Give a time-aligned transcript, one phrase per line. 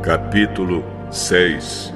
[0.00, 1.92] Capítulo 6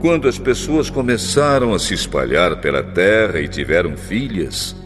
[0.00, 4.76] Quando as pessoas começaram a se espalhar pela terra e tiveram filhas,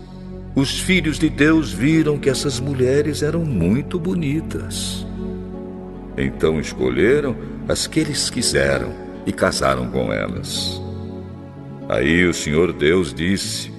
[0.55, 5.04] os filhos de Deus viram que essas mulheres eram muito bonitas.
[6.17, 7.36] Então escolheram
[7.68, 8.93] as que eles quiseram
[9.26, 10.81] e casaram com elas.
[11.89, 13.72] Aí o Senhor Deus disse: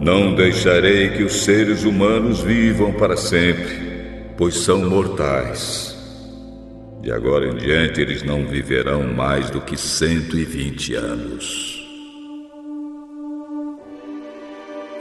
[0.00, 5.96] Não deixarei que os seres humanos vivam para sempre, pois são mortais.
[7.00, 11.81] De agora em diante, eles não viverão mais do que 120 anos.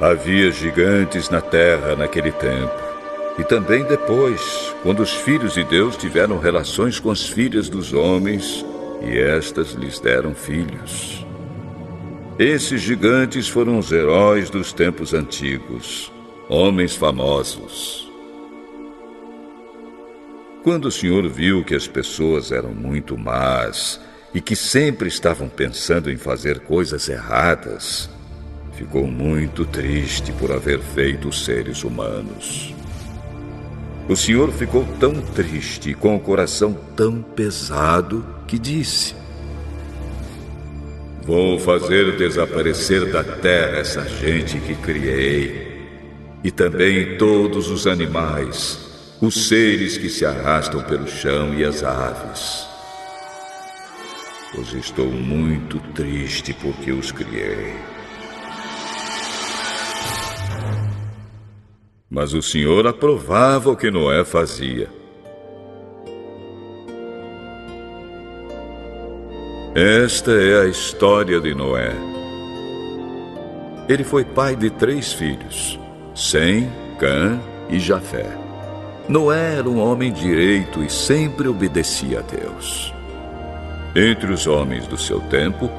[0.01, 2.73] Havia gigantes na terra naquele tempo,
[3.37, 8.65] e também depois, quando os filhos de Deus tiveram relações com as filhas dos homens,
[9.03, 11.23] e estas lhes deram filhos.
[12.39, 16.11] Esses gigantes foram os heróis dos tempos antigos,
[16.49, 18.11] homens famosos.
[20.63, 24.01] Quando o Senhor viu que as pessoas eram muito más
[24.33, 28.09] e que sempre estavam pensando em fazer coisas erradas,
[28.81, 32.73] ficou muito triste por haver feito seres humanos.
[34.09, 39.13] O Senhor ficou tão triste com o coração tão pesado que disse:
[41.23, 45.87] Vou fazer desaparecer da terra essa gente que criei,
[46.43, 48.89] e também todos os animais
[49.21, 52.65] os seres que se arrastam pelo chão e as aves.
[54.51, 57.75] Pois estou muito triste porque os criei.
[62.13, 64.89] Mas o Senhor aprovava o que Noé fazia.
[69.73, 71.93] Esta é a história de Noé.
[73.87, 75.79] Ele foi pai de três filhos:
[76.13, 77.39] Sem, Cã
[77.69, 78.29] e Jafé.
[79.07, 82.93] Noé era um homem direito e sempre obedecia a Deus.
[83.95, 85.71] Entre os homens do seu tempo,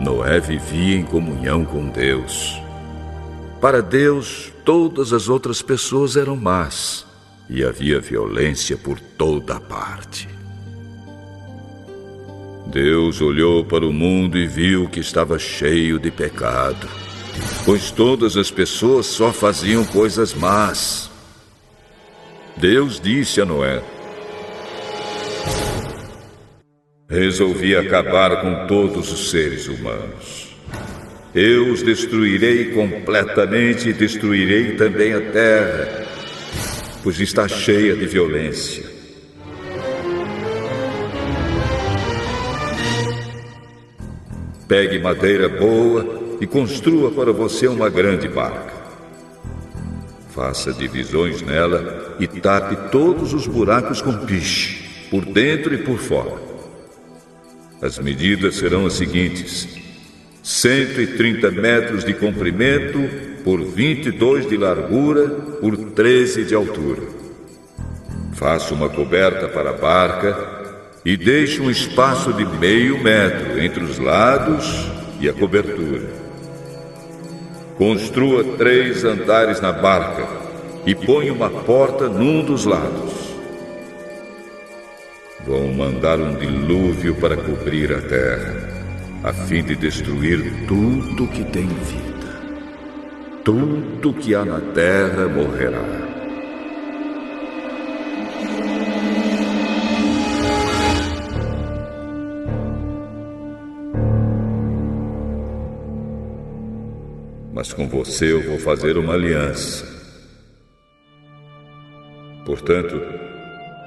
[0.00, 2.62] Noé vivia em comunhão com Deus.
[3.60, 7.06] Para Deus, todas as outras pessoas eram más
[7.48, 10.28] e havia violência por toda a parte.
[12.66, 16.88] Deus olhou para o mundo e viu que estava cheio de pecado,
[17.64, 21.10] pois todas as pessoas só faziam coisas más.
[22.56, 23.82] Deus disse a Noé:
[27.08, 30.49] Resolvi acabar com todos os seres humanos.
[31.34, 36.06] Eu os destruirei completamente e destruirei também a terra,
[37.04, 38.82] pois está cheia de violência.
[44.66, 48.72] Pegue madeira boa e construa para você uma grande barca.
[50.30, 56.40] Faça divisões nela e tape todos os buracos com piche, por dentro e por fora.
[57.80, 59.79] As medidas serão as seguintes:
[60.50, 62.98] 130 metros de comprimento
[63.44, 65.28] por 22 de largura
[65.60, 67.02] por 13 de altura.
[68.32, 70.36] Faça uma coberta para a barca
[71.04, 74.90] e deixe um espaço de meio metro entre os lados
[75.20, 76.08] e a cobertura.
[77.78, 80.26] Construa três andares na barca
[80.84, 83.12] e ponha uma porta num dos lados.
[85.46, 88.69] Vou mandar um dilúvio para cobrir a terra,
[89.22, 92.30] a fim de destruir tudo que tem vida.
[93.44, 96.10] Tudo que há na terra morrerá.
[107.60, 109.86] mas com você eu vou fazer uma aliança.
[112.46, 112.98] Portanto,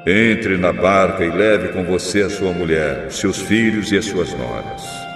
[0.05, 4.05] entre na barca e leve com você a sua mulher, os seus filhos e as
[4.05, 5.12] suas noras.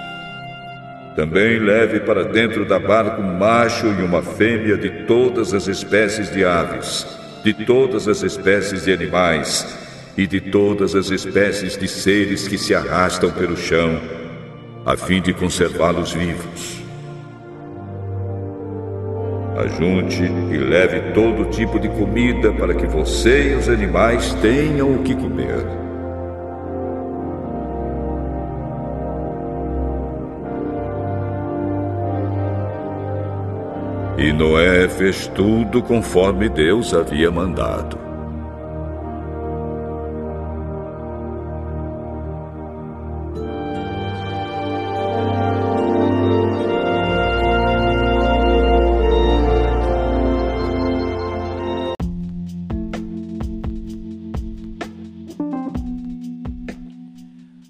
[1.18, 6.30] Também leve para dentro da barca um macho e uma fêmea de todas as espécies
[6.30, 7.04] de aves,
[7.42, 9.66] de todas as espécies de animais
[10.16, 14.00] e de todas as espécies de seres que se arrastam pelo chão,
[14.86, 16.84] a fim de conservá-los vivos.
[19.56, 25.02] Ajunte e leve todo tipo de comida para que você e os animais tenham o
[25.02, 25.87] que comer.
[34.20, 37.96] E Noé fez tudo conforme Deus havia mandado.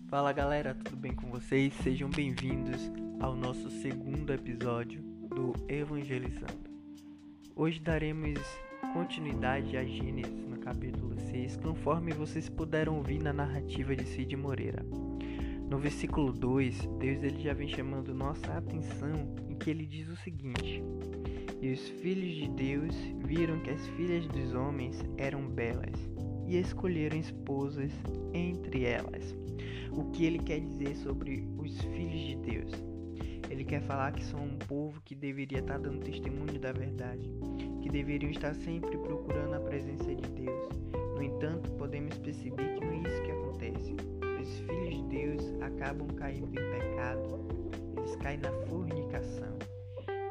[0.09, 1.75] Fala galera, tudo bem com vocês?
[1.83, 2.91] Sejam bem-vindos
[3.21, 6.69] ao nosso segundo episódio do Evangelizando.
[7.55, 8.41] Hoje daremos
[8.93, 14.85] continuidade a Gênesis no capítulo 6, conforme vocês puderam ouvir na narrativa de Cid Moreira.
[15.71, 20.17] No versículo 2, Deus ele já vem chamando nossa atenção em que ele diz o
[20.17, 20.83] seguinte:
[21.63, 25.95] E os filhos de Deus viram que as filhas dos homens eram belas
[26.49, 27.93] e escolheram esposas
[28.35, 29.37] entre elas
[29.93, 32.88] o que ele quer dizer sobre os filhos de Deus.
[33.51, 37.31] Ele quer falar que são um povo que deveria estar dando testemunho da verdade,
[37.83, 40.69] que deveriam estar sempre procurando a presença de Deus.
[41.15, 43.97] No entanto, podemos perceber que não é isso que acontece.
[44.41, 47.41] Os filhos de Deus acabam caindo em pecado,
[47.97, 49.57] eles caem na fornicação.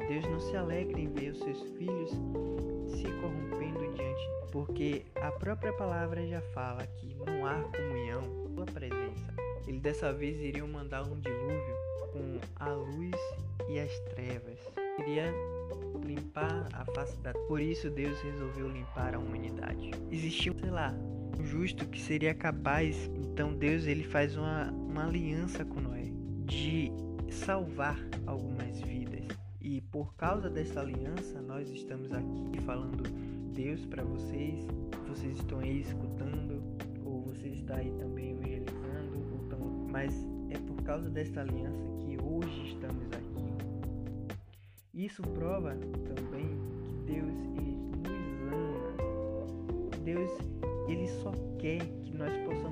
[0.08, 2.12] Deus não se alegra em ver os seus filhos
[2.90, 8.22] se corrompendo diante, porque a própria palavra já fala que não há comunhão,
[8.54, 9.34] sua presença.
[9.68, 11.76] Ele dessa vez iriam mandar um dilúvio
[12.12, 13.16] com a luz
[13.70, 14.60] e as trevas.
[15.00, 15.34] Iria
[16.06, 19.92] limpar a face da Por isso Deus resolveu limpar a humanidade.
[20.10, 20.94] Existia, sei lá,
[21.38, 23.10] um justo que seria capaz.
[23.16, 26.06] Então Deus ele faz uma, uma aliança com Noé
[26.46, 26.92] de
[27.30, 29.37] salvar algumas vidas.
[29.70, 33.04] E por causa dessa aliança, nós estamos aqui falando
[33.54, 34.66] Deus para vocês.
[35.10, 36.64] Vocês estão aí escutando,
[37.04, 38.28] ou você está aí também
[39.98, 40.14] mas
[40.52, 44.38] é por causa dessa aliança que hoje estamos aqui.
[44.94, 46.48] Isso prova também
[46.86, 49.98] que Deus ele nos ama.
[50.04, 50.32] Deus
[50.88, 52.67] ele só quer que nós possamos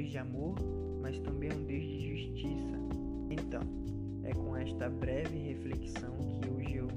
[0.00, 0.54] Deus de amor,
[1.02, 2.78] mas também é um Deus de justiça.
[3.28, 3.60] Então,
[4.24, 6.88] é com esta breve reflexão que hoje eu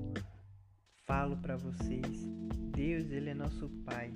[1.05, 2.25] falo para vocês.
[2.71, 4.13] Deus, ele é nosso Pai.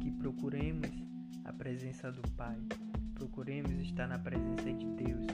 [0.00, 0.88] Que procuremos
[1.44, 2.56] a presença do Pai.
[3.14, 5.26] Procuremos estar na presença de Deus.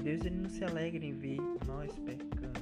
[0.00, 2.60] Deus ele não se alegra em ver nós pecando.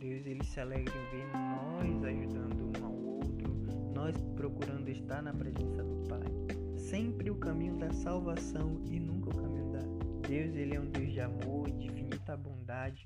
[0.00, 3.54] Deus ele se alegra em ver nós ajudando um ao outro,
[3.94, 6.63] nós procurando estar na presença do Pai.
[6.90, 9.80] Sempre o caminho da salvação e nunca o caminho da
[10.28, 13.02] Deus, ele é um Deus de amor, de infinita bondade,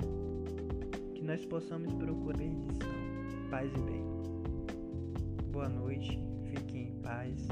[1.15, 2.89] que nós possamos procurar bendição,
[3.49, 4.03] paz e bem.
[5.53, 6.19] Boa noite,
[6.51, 7.47] fiquem em paz.